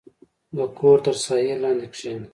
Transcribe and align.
•د 0.55 0.57
کور 0.77 0.97
تر 1.05 1.15
سایې 1.25 1.53
لاندې 1.63 1.87
کښېنه. 1.93 2.27